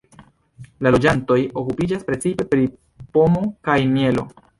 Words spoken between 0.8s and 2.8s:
La loĝantoj okupiĝas precipe pri